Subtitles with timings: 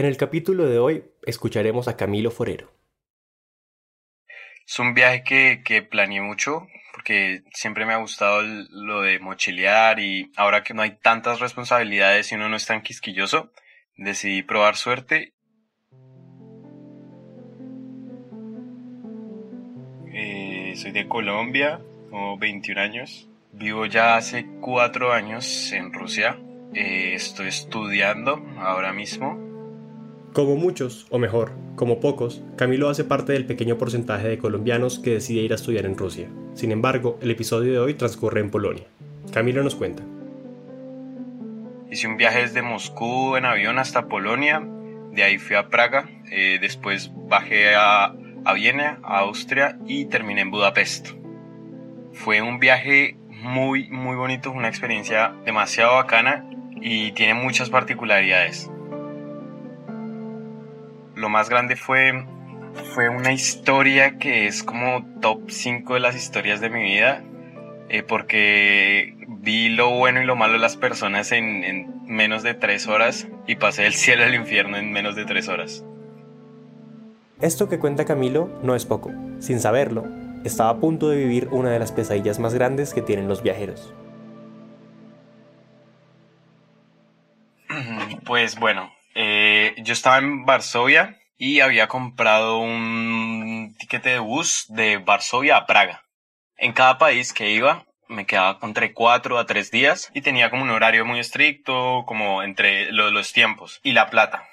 [0.00, 2.72] En el capítulo de hoy escucharemos a Camilo Forero.
[4.66, 10.32] Es un viaje que, planeé mucho porque siempre me ha gustado lo de mochilear y
[10.36, 13.52] ahora que no hay tantas responsabilidades y uno no es tan quisquilloso,
[13.98, 15.34] decidí probar suerte.
[20.14, 23.28] Eh, soy de Colombia, tengo 21 años.
[23.52, 26.38] Vivo ya hace 4 años en Rusia.
[26.72, 29.49] Eh, estoy estudiando ahora mismo
[30.32, 35.14] como muchos, o mejor, como pocos, Camilo hace parte del pequeño porcentaje de colombianos que
[35.14, 36.28] decide ir a estudiar en Rusia.
[36.54, 38.84] Sin embargo, el episodio de hoy transcurre en Polonia.
[39.32, 40.04] Camilo nos cuenta.
[41.90, 44.62] Hice un viaje desde Moscú en avión hasta Polonia,
[45.10, 50.42] de ahí fui a Praga, eh, después bajé a, a Viena, a Austria y terminé
[50.42, 51.08] en Budapest.
[52.12, 56.48] Fue un viaje muy, muy bonito, una experiencia demasiado bacana
[56.80, 58.70] y tiene muchas particularidades
[61.20, 62.24] lo más grande fue,
[62.94, 67.22] fue una historia que es como top 5 de las historias de mi vida,
[67.88, 72.54] eh, porque vi lo bueno y lo malo de las personas en, en menos de
[72.54, 75.84] 3 horas y pasé del cielo al infierno en menos de 3 horas.
[77.40, 79.12] Esto que cuenta Camilo no es poco.
[79.38, 80.04] Sin saberlo,
[80.44, 83.94] estaba a punto de vivir una de las pesadillas más grandes que tienen los viajeros.
[88.26, 94.98] Pues bueno, eh, yo estaba en Varsovia y había comprado un tiquete de bus de
[94.98, 96.04] Varsovia a Praga.
[96.56, 100.64] En cada país que iba me quedaba entre cuatro a tres días y tenía como
[100.64, 104.46] un horario muy estricto, como entre los, tiempos y la plata.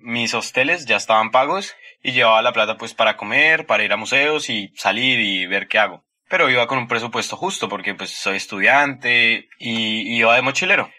[0.00, 3.96] Mis hosteles ya estaban pagos y llevaba la plata pues para comer, para ir a
[3.96, 6.04] museos y salir y ver qué hago.
[6.28, 10.90] Pero iba con un presupuesto justo porque pues soy estudiante y iba de mochilero.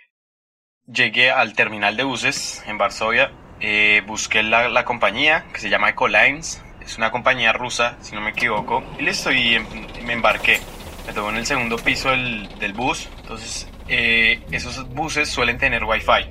[0.85, 3.31] Llegué al terminal de buses en Varsovia,
[3.65, 8.31] eh, busqué la, compañía que se llama Ecolines, es una compañía rusa, si no me
[8.31, 9.65] equivoco, y listo, y em,
[10.05, 10.59] me embarqué.
[11.07, 16.29] Me tomé en el segundo piso del, bus, entonces eh, esos buses suelen tener wifi.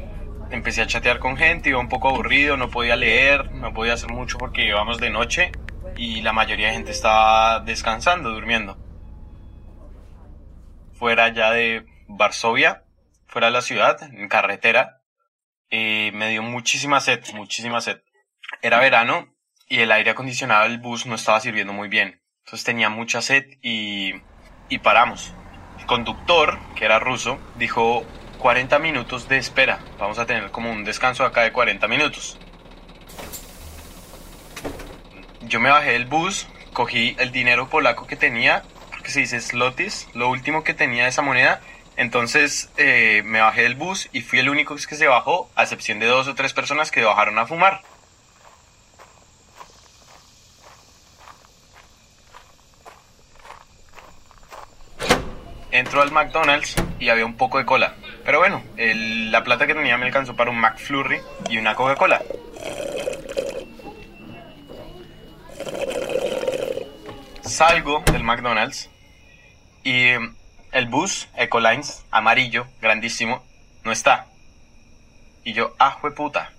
[0.50, 4.10] Empecé a chatear con gente, iba un poco aburrido, no podía leer, no podía hacer
[4.10, 5.52] mucho porque íbamos de noche
[5.96, 8.76] y la mayoría de gente estaba descansando, durmiendo.
[10.92, 12.84] Fuera ya de Varsovia,
[13.26, 15.01] fuera de la ciudad, en carretera,
[15.74, 18.02] eh, me dio muchísima sed, muchísima sed.
[18.60, 19.34] Era verano
[19.66, 22.20] y el aire acondicionado del bus no estaba sirviendo muy bien.
[22.44, 24.12] Entonces tenía mucha sed y,
[24.68, 25.32] y paramos.
[25.80, 28.04] El conductor, que era ruso, dijo
[28.38, 29.80] 40 minutos de espera.
[29.98, 32.38] Vamos a tener como un descanso acá de 40 minutos.
[35.40, 40.06] Yo me bajé del bus, cogí el dinero polaco que tenía, porque se dice slotis,
[40.12, 41.62] lo último que tenía de esa moneda,
[41.96, 45.98] entonces eh, me bajé del bus y fui el único que se bajó, a excepción
[45.98, 47.82] de dos o tres personas que bajaron a fumar.
[55.70, 57.94] Entro al McDonald's y había un poco de cola.
[58.24, 62.22] Pero bueno, la plata que tenía me alcanzó para un McFlurry y una Coca-Cola.
[67.42, 68.90] Salgo del McDonald's
[69.82, 70.12] y
[70.72, 73.44] el bus Ecolines, amarillo, grandísimo,
[73.84, 74.26] no está.
[75.44, 76.50] Y yo, ah, puta.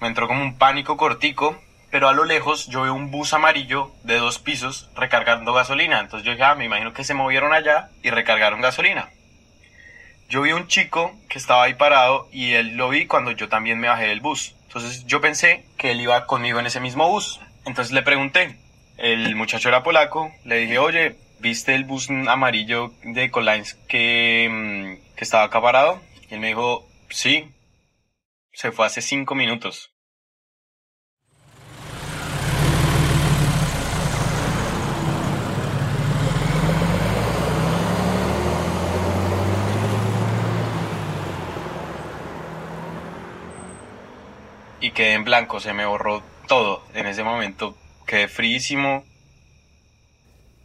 [0.00, 1.60] Me entró como un pánico cortico,
[1.90, 6.00] pero a lo lejos yo veo un bus amarillo de dos pisos recargando gasolina.
[6.00, 9.10] Entonces yo dije, ah, me imagino que se movieron allá y recargaron gasolina.
[10.28, 13.78] Yo vi un chico que estaba ahí parado y él lo vi cuando yo también
[13.78, 14.54] me bajé del bus.
[14.66, 17.40] Entonces yo pensé que él iba conmigo en ese mismo bus.
[17.64, 18.56] Entonces le pregunté,
[18.96, 25.16] el muchacho era polaco, le dije, oye, ¿viste el bus amarillo de Colines que, mm,
[25.16, 26.00] que estaba acá parado?
[26.30, 27.50] Y él me dijo, sí,
[28.52, 29.96] se fue hace cinco minutos.
[44.86, 49.04] y quedé en blanco, se me borró todo en ese momento, quedé fríísimo.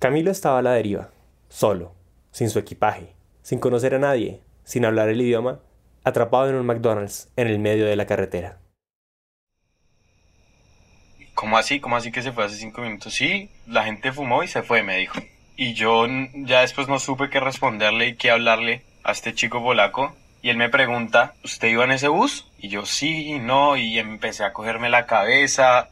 [0.02, 1.12] Camilo estaba a la deriva,
[1.48, 1.94] solo,
[2.32, 3.14] sin su equipaje,
[3.44, 5.60] sin conocer a nadie, sin hablar el idioma,
[6.04, 8.58] atrapado en un McDonald's en el medio de la carretera.
[11.36, 11.80] ¿Cómo así?
[11.80, 13.14] ¿Cómo así que se fue hace cinco minutos?
[13.14, 15.20] Sí, la gente fumó y se fue, me dijo.
[15.56, 20.16] Y yo ya después no supe qué responderle y qué hablarle a este chico polaco.
[20.42, 22.50] Y él me pregunta, ¿usted iba en ese bus?
[22.58, 25.90] Y yo sí, no, y empecé a cogerme la cabeza.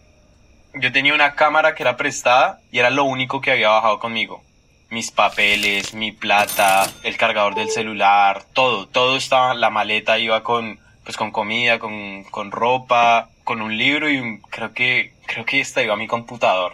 [0.73, 4.43] Yo tenía una cámara que era prestada y era lo único que había bajado conmigo.
[4.89, 10.79] Mis papeles, mi plata, el cargador del celular, todo, todo estaba, la maleta iba con,
[11.03, 15.81] pues con comida, con, con ropa, con un libro y creo que, creo que esta
[15.81, 16.73] iba a mi computador.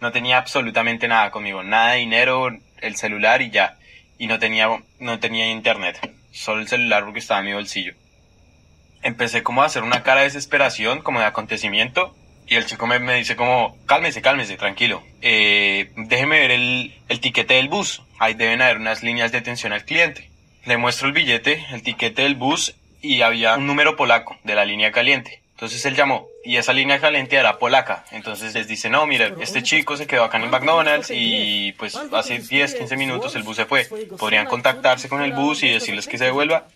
[0.00, 2.48] No tenía absolutamente nada conmigo, nada de dinero,
[2.80, 3.76] el celular y ya.
[4.18, 4.68] Y no tenía,
[4.98, 7.94] no tenía internet solo el celular porque estaba en mi bolsillo.
[9.02, 12.14] Empecé como a hacer una cara de desesperación, como de acontecimiento,
[12.48, 15.02] y el chico me, me dice como, cálmese, cálmese, tranquilo.
[15.22, 18.02] Eh, déjeme ver el, el tiquete del bus.
[18.18, 20.30] Ahí deben haber unas líneas de atención al cliente.
[20.64, 24.64] Le muestro el billete, el tiquete del bus, y había un número polaco de la
[24.64, 25.42] línea caliente.
[25.58, 28.04] Entonces él llamó y esa línea caliente era polaca.
[28.12, 31.96] Entonces les dice, no, mire, este chico se quedó acá en el McDonald's y pues
[31.96, 33.84] hace 10, 15 minutos el bus se fue.
[34.18, 36.68] Podrían contactarse con el bus y decirles que se devuelva.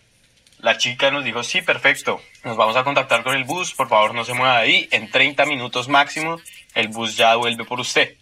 [0.62, 4.14] La chica nos dijo, sí, perfecto, nos vamos a contactar con el bus, por favor
[4.14, 6.38] no se mueva de ahí, en 30 minutos máximo
[6.76, 8.14] el bus ya vuelve por usted.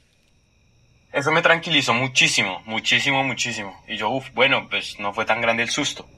[1.13, 3.79] Eso me tranquilizó muchísimo, muchísimo, muchísimo.
[3.87, 6.09] Y yo, uff, bueno, pues no fue tan grande el susto.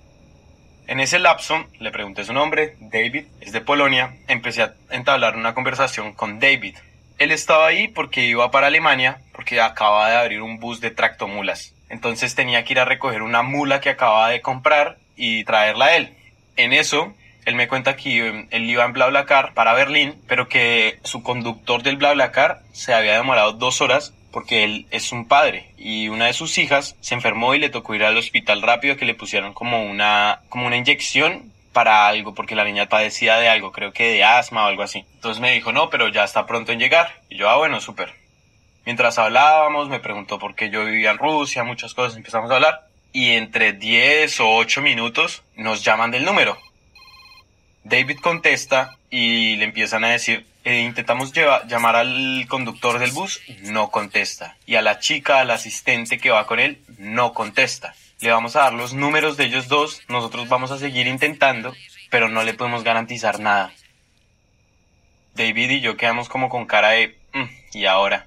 [0.86, 5.54] En ese lapso le pregunté su nombre, David, es de Polonia, empecé a entablar una
[5.54, 6.76] conversación con David.
[7.19, 11.74] Él estaba ahí porque iba para Alemania, porque acaba de abrir un bus de tractomulas.
[11.88, 15.96] Entonces tenía que ir a recoger una mula que acababa de comprar y traerla a
[15.96, 16.16] él.
[16.56, 17.14] En eso,
[17.44, 21.84] él me cuenta que em, él iba en BlaBlaCar para Berlín, pero que su conductor
[21.84, 26.32] del BlaBlaCar se había demorado dos horas porque él es un padre y una de
[26.32, 29.84] sus hijas se enfermó y le tocó ir al hospital rápido que le pusieron como
[29.84, 34.24] una, como una inyección para algo, porque la niña padecía de algo, creo que de
[34.24, 35.04] asma o algo así.
[35.14, 37.20] Entonces me dijo, no, pero ya está pronto en llegar.
[37.30, 38.12] Y yo, ah, bueno, súper.
[38.84, 42.92] Mientras hablábamos, me preguntó por qué yo vivía en Rusia, muchas cosas, empezamos a hablar.
[43.12, 46.59] Y entre 10 o 8 minutos nos llaman del número.
[47.85, 53.91] David contesta y le empiezan a decir, eh, intentamos llamar al conductor del bus, no
[53.91, 54.56] contesta.
[54.64, 57.94] Y a la chica, al asistente que va con él, no contesta.
[58.20, 61.75] Le vamos a dar los números de ellos dos, nosotros vamos a seguir intentando,
[62.11, 63.73] pero no le podemos garantizar nada.
[65.35, 68.26] David y yo quedamos como con cara de, mm, ¿y ahora?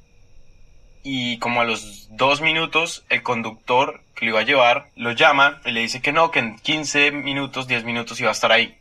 [1.08, 5.62] Y como a los dos minutos, el conductor que lo iba a llevar lo llama
[5.64, 8.76] y le dice que no, que en 15 minutos, 10 minutos iba a estar ahí.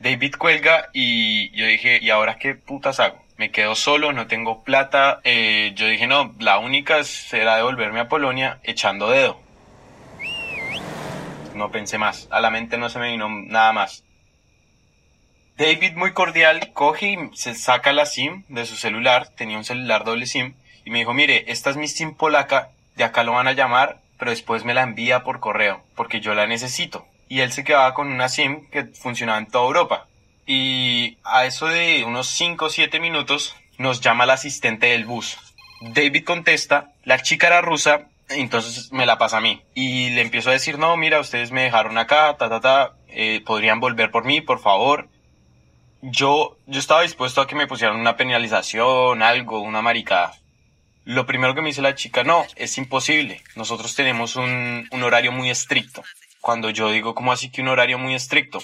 [0.00, 3.22] David cuelga y yo dije, ¿y ahora qué putas hago?
[3.36, 5.20] Me quedo solo, no tengo plata.
[5.22, 9.40] Eh, yo dije, no, la única será devolverme a Polonia echando dedo.
[11.54, 14.02] No pensé más, a la mente no se me vino nada más.
[15.56, 20.02] David muy cordial coge y se saca la SIM de su celular, tenía un celular
[20.02, 23.48] doble SIM, y me dijo, mire, esta es mi SIM polaca, de acá lo van
[23.48, 27.50] a llamar, pero después me la envía por correo, porque yo la necesito y él
[27.50, 30.06] se quedaba con una SIM que funcionaba en toda Europa.
[30.46, 35.38] Y a eso de unos 5 o 7 minutos nos llama el asistente del bus.
[35.80, 39.62] David contesta, la chica era rusa, entonces me la pasa a mí.
[39.74, 43.40] Y le empiezo a decir, no, mira, ustedes me dejaron acá, ta, ta, ta, eh,
[43.46, 45.08] podrían volver por mí, por favor.
[46.02, 50.34] Yo, yo estaba dispuesto a que me pusieran una penalización, algo, una maricada.
[51.04, 53.42] Lo primero que me dice la chica, no, es imposible.
[53.56, 56.02] Nosotros tenemos un, un horario muy estricto
[56.42, 58.58] cuando yo digo como así que un horario muy estricto.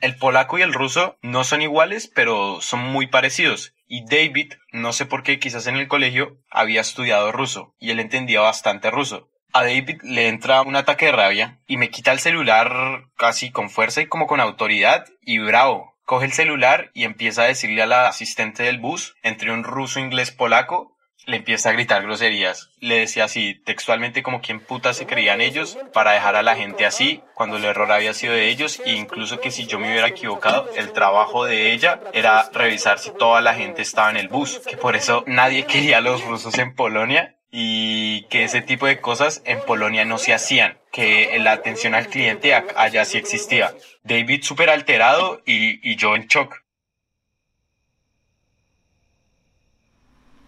[0.00, 3.74] El polaco y el ruso no son iguales, pero son muy parecidos.
[3.86, 8.00] Y David, no sé por qué, quizás en el colegio había estudiado ruso y él
[8.00, 9.30] entendía bastante ruso.
[9.52, 13.70] A David le entra un ataque de rabia y me quita el celular casi con
[13.70, 15.95] fuerza y como con autoridad y bravo.
[16.06, 19.98] Coge el celular y empieza a decirle a la asistente del bus, entre un ruso,
[19.98, 20.96] inglés, polaco,
[21.26, 22.70] le empieza a gritar groserías.
[22.78, 26.86] Le decía así, textualmente como quien puta se creían ellos para dejar a la gente
[26.86, 30.06] así cuando el error había sido de ellos e incluso que si yo me hubiera
[30.06, 34.60] equivocado, el trabajo de ella era revisar si toda la gente estaba en el bus,
[34.64, 39.00] que por eso nadie quería a los rusos en Polonia y que ese tipo de
[39.00, 43.74] cosas en Polonia no se hacían, que la atención al cliente allá sí existía.
[44.02, 46.64] David súper alterado y, yo en shock.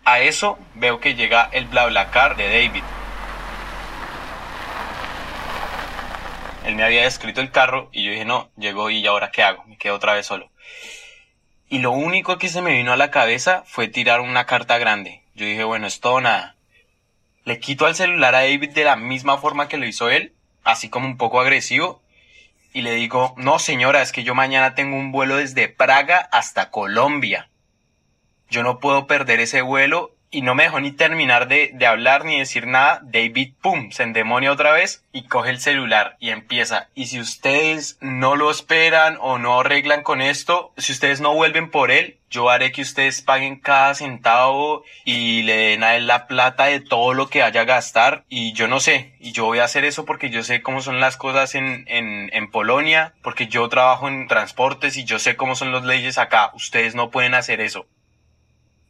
[0.07, 2.83] A eso veo que llega el BlaBlaCar de David.
[6.65, 9.65] Él me había descrito el carro y yo dije, no, llegó y ahora qué hago,
[9.65, 10.51] me quedo otra vez solo.
[11.69, 15.25] Y lo único que se me vino a la cabeza fue tirar una carta grande.
[15.35, 16.57] Yo dije, bueno, es todo nada.
[17.45, 20.35] Le quito al celular a David de la misma forma que lo hizo él,
[20.65, 22.03] así como un poco agresivo,
[22.73, 26.71] y le digo, no señora, es que yo mañana tengo un vuelo desde Praga hasta
[26.71, 27.49] Colombia.
[28.51, 32.25] Yo no puedo perder ese vuelo y no me dejó ni terminar de, de, hablar
[32.25, 33.01] ni decir nada.
[33.03, 36.89] David, pum, se endemonia otra vez y coge el celular y empieza.
[36.95, 41.71] Y si ustedes no lo esperan o no arreglan con esto, si ustedes no vuelven
[41.71, 46.27] por él, yo haré que ustedes paguen cada centavo y le den a él la
[46.27, 48.25] plata de todo lo que haya a gastar.
[48.29, 51.01] Y yo no sé, y yo voy a hacer eso porque yo sé cómo son
[51.01, 55.55] las cosas en, en, en Polonia, porque yo trabajo en transportes y yo sé cómo
[55.55, 56.51] son las leyes acá.
[56.55, 57.87] Ustedes no pueden hacer eso.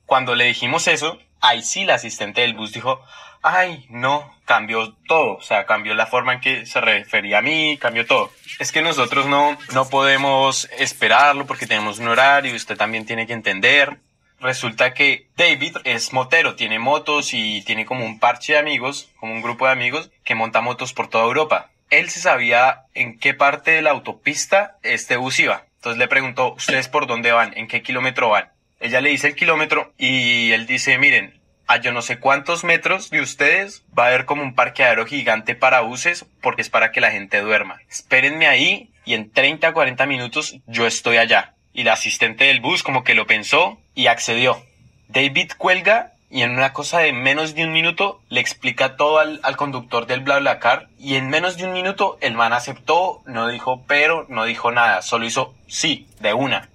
[0.05, 3.01] Cuando le dijimos eso, ahí sí la asistente del bus dijo,
[3.43, 7.79] ay, no, cambió todo, o sea, cambió la forma en que se refería a mí,
[7.79, 8.31] cambió todo.
[8.59, 13.27] Es que nosotros no, no podemos esperarlo porque tenemos un horario y usted también tiene
[13.27, 13.99] que entender.
[14.41, 19.33] Resulta que David es motero, tiene motos y tiene como un parche de amigos, como
[19.33, 21.71] un grupo de amigos que monta motos por toda Europa.
[21.91, 25.65] Él se sabía en qué parte de la autopista este bus iba.
[25.77, 27.53] Entonces le preguntó, ¿ustedes por dónde van?
[27.57, 28.51] ¿En qué kilómetro van?
[28.81, 33.11] Ella le dice el kilómetro y él dice, miren, a yo no sé cuántos metros
[33.11, 37.01] de ustedes va a haber como un parqueadero gigante para buses porque es para que
[37.01, 37.81] la gente duerma.
[37.91, 41.55] Espérenme ahí y en 30 a 40 minutos yo estoy allá.
[41.73, 44.63] Y la asistente del bus como que lo pensó y accedió.
[45.09, 49.41] David cuelga y en una cosa de menos de un minuto le explica todo al,
[49.43, 53.85] al conductor del BlaBlaCar y en menos de un minuto el man aceptó, no dijo
[53.87, 56.69] pero, no dijo nada, solo hizo sí, de una.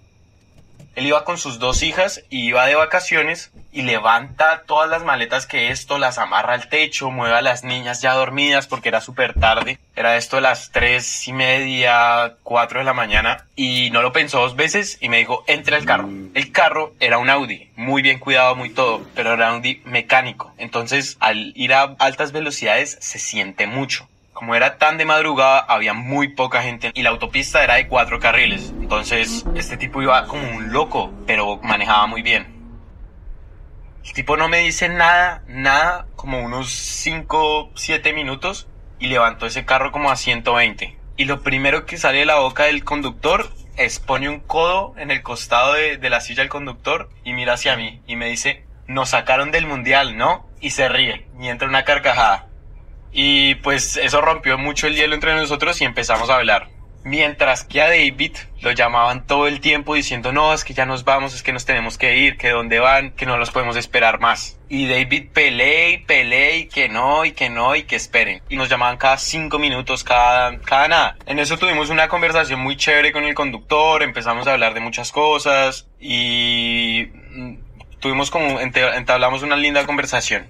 [0.96, 5.48] Él iba con sus dos hijas y iba de vacaciones y levanta todas las maletas
[5.48, 9.34] que esto, las amarra al techo, mueve a las niñas ya dormidas porque era súper
[9.34, 9.80] tarde.
[9.96, 14.40] Era esto de las tres y media, cuatro de la mañana y no lo pensó
[14.40, 16.10] dos veces y me dijo, entre al carro.
[16.36, 20.54] El carro era un Audi, muy bien cuidado, muy todo, pero era un Audi mecánico.
[20.58, 25.94] Entonces al ir a altas velocidades se siente mucho como era tan de madrugada, había
[25.94, 28.74] muy poca gente y la autopista era de cuatro carriles.
[28.80, 32.54] Entonces, este tipo iba como un loco, pero manejaba muy bien.
[34.04, 38.68] El tipo no me dice nada, nada, como unos 5, 7 minutos
[39.00, 40.98] y levantó ese carro como a 120.
[41.16, 45.10] Y lo primero que sale de la boca del conductor es pone un codo en
[45.10, 48.66] el costado de, de la silla del conductor y mira hacia mí y me dice,
[48.88, 50.48] nos sacaron del mundial, ¿no?
[50.60, 52.48] Y se ríe y entra una carcajada.
[53.14, 56.70] Y pues eso rompió mucho el hielo entre nosotros y empezamos a hablar.
[57.06, 61.04] Mientras que a David lo llamaban todo el tiempo diciendo, no, es que ya nos
[61.04, 64.22] vamos, es que nos tenemos que ir, que dónde van, que no los podemos esperar
[64.22, 64.58] más.
[64.70, 68.42] Y David pelea y pelea y que no, y que no, y que esperen.
[68.48, 71.18] Y nos llamaban cada cinco minutos, cada, cada nada.
[71.26, 75.12] En eso tuvimos una conversación muy chévere con el conductor, empezamos a hablar de muchas
[75.12, 77.56] cosas y mm,
[78.00, 80.48] tuvimos como, entablamos una linda conversación.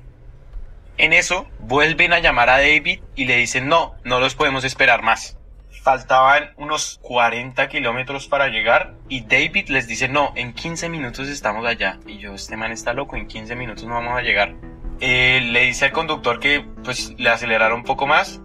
[0.98, 5.02] En eso, vuelven a llamar a David y le dicen, no, no los podemos esperar
[5.02, 5.38] más.
[5.82, 11.66] Faltaban unos 40 kilómetros para llegar y David les dice, no, en 15 minutos estamos
[11.66, 12.00] allá.
[12.06, 14.56] Y yo, este man está loco, en 15 minutos no vamos a llegar.
[15.00, 18.40] Eh, le dice al conductor que pues le acelerara un poco más.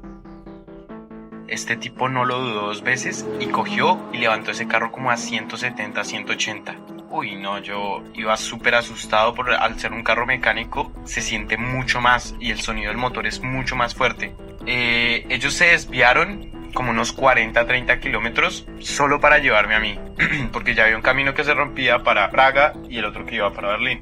[1.48, 5.16] Este tipo no lo dudó dos veces y cogió y levantó ese carro como a
[5.16, 11.22] 170, 180 uy, no, yo iba súper asustado por al ser un carro mecánico se
[11.22, 14.34] siente mucho más y el sonido del motor es mucho más fuerte.
[14.66, 19.98] Eh, ellos se desviaron como unos 40, 30 kilómetros solo para llevarme a mí,
[20.52, 23.52] porque ya había un camino que se rompía para Praga y el otro que iba
[23.52, 24.00] para Berlín.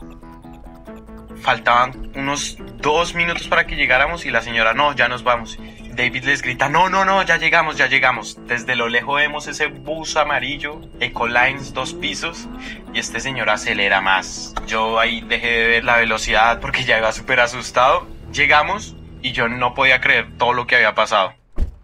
[1.42, 5.58] Faltaban unos dos minutos para que llegáramos y la señora, no, ya nos vamos.
[5.96, 8.36] David les grita, no, no, no, ya llegamos, ya llegamos.
[8.46, 12.48] Desde lo lejos vemos ese bus amarillo, Ecolines dos pisos,
[12.92, 14.54] y este señor acelera más.
[14.66, 18.06] Yo ahí dejé de ver la velocidad porque ya iba súper asustado.
[18.30, 21.32] Llegamos y yo no podía creer todo lo que había pasado.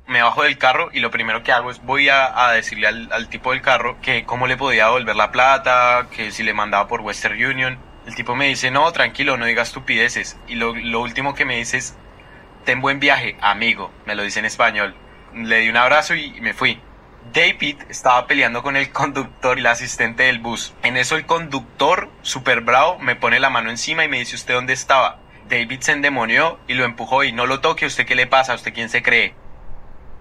[0.06, 3.52] Me bajo del carro y lo primero que hago es voy a, decirle al, tipo
[3.52, 7.42] del carro que cómo le podía devolver la plata, que si le mandaba por Western
[7.42, 7.78] Union.
[8.06, 10.36] El tipo me dice, no, tranquilo, no digas estupideces.
[10.48, 11.96] Y lo último que me dice es,
[12.64, 14.94] ten buen viaje, amigo, me lo dice en español.
[15.34, 16.80] Le di un abrazo y me fui.
[17.32, 20.74] David estaba peleando con el conductor y el asistente del bus.
[20.82, 24.54] En eso el conductor, super bravo, me pone la mano encima y me dice, ¿usted
[24.54, 25.18] dónde estaba?
[25.48, 28.54] David se endemonió y lo empujó y no lo toque, ¿usted qué le pasa?
[28.54, 29.34] ¿Usted quién se cree?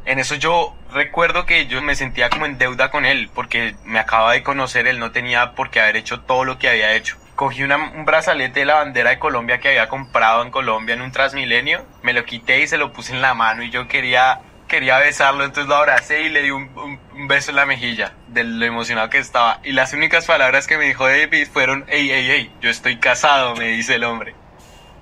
[0.04, 4.00] En eso yo recuerdo que yo me sentía como en deuda con él porque me
[4.00, 7.18] acaba de conocer, él no tenía por qué haber hecho todo lo que había hecho
[7.42, 11.02] cogí una, un brazalete de la bandera de Colombia que había comprado en Colombia en
[11.02, 14.42] un Transmilenio, me lo quité y se lo puse en la mano y yo quería
[14.72, 18.66] quería besarlo, entonces lo abracé y le di un, beso en la mejilla, de lo
[18.66, 19.60] emocionado que estaba.
[19.66, 23.54] Y las únicas palabras que me dijo David fueron, hey, hey, hey, yo estoy casado,
[23.58, 24.34] me dice el hombre.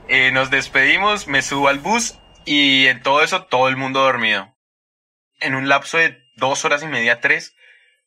[0.07, 4.55] Eh, nos despedimos, me subo al bus y en todo eso todo el mundo dormido.
[5.39, 7.55] En un lapso de dos horas y media, tres,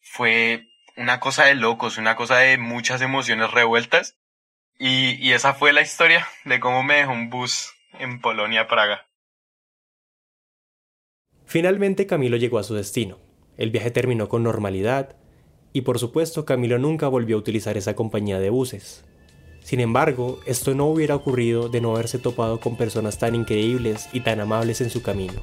[0.00, 4.16] fue una cosa de locos, una cosa de muchas emociones revueltas.
[4.80, 7.72] Y, y esa fue la historia de cómo me dejó un bus
[8.02, 9.06] en Polonia, Praga.
[11.47, 13.18] Finalmente Camilo llegó a su destino.
[13.56, 15.16] El viaje terminó con normalidad
[15.73, 19.04] y por supuesto Camilo nunca volvió a utilizar esa compañía de buses.
[19.61, 24.21] Sin embargo, esto no hubiera ocurrido de no haberse topado con personas tan increíbles y
[24.21, 25.35] tan amables en su camino.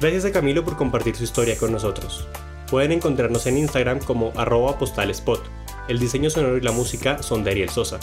[0.00, 2.28] Gracias a Camilo por compartir su historia con nosotros.
[2.70, 5.42] Pueden encontrarnos en Instagram como arroba postalespot.
[5.88, 7.98] El diseño sonoro y la música son de Ariel Sosa.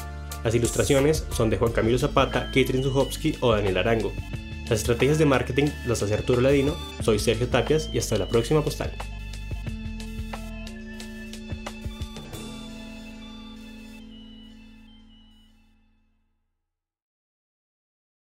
[0.46, 4.14] Las ilustraciones son de Juan Camilo Zapata, Katrin Zuchowski o Daniel Arango.
[4.70, 8.64] Las estrategias de marketing las hace Arturo Ladino, soy Sergio Tapias y hasta la próxima
[8.64, 8.92] postal.